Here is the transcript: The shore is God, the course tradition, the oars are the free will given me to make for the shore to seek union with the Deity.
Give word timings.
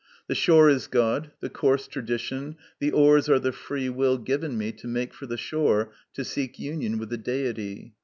The 0.25 0.33
shore 0.33 0.67
is 0.67 0.87
God, 0.87 1.29
the 1.41 1.49
course 1.51 1.87
tradition, 1.87 2.55
the 2.79 2.89
oars 2.91 3.29
are 3.29 3.37
the 3.37 3.51
free 3.51 3.87
will 3.87 4.17
given 4.17 4.57
me 4.57 4.71
to 4.71 4.87
make 4.87 5.13
for 5.13 5.27
the 5.27 5.37
shore 5.37 5.91
to 6.15 6.25
seek 6.25 6.57
union 6.57 6.97
with 6.97 7.09
the 7.09 7.19
Deity. 7.19 7.93